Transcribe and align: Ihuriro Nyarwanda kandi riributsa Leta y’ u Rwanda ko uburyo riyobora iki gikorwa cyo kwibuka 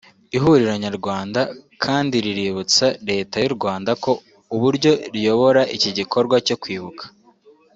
Ihuriro 0.35 0.73
Nyarwanda 0.83 1.41
kandi 1.83 2.15
riributsa 2.25 2.85
Leta 3.09 3.35
y’ 3.43 3.47
u 3.49 3.53
Rwanda 3.57 3.91
ko 4.03 4.11
uburyo 4.55 4.91
riyobora 5.13 5.61
iki 5.75 5.89
gikorwa 5.97 6.35
cyo 6.47 6.55
kwibuka 6.61 7.03